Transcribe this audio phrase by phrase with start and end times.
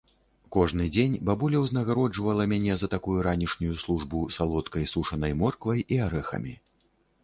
[0.55, 6.61] Кожны дзень бабуля ўзнагароджвала мяне за такую ранішнюю службу салодкай сушанай морквай і арэхамі.